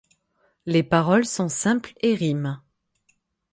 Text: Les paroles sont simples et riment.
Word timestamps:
Les 0.65 0.81
paroles 0.81 1.27
sont 1.27 1.47
simples 1.47 1.93
et 2.01 2.15
riment. 2.15 2.59